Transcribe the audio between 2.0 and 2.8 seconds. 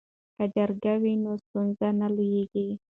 لویږي.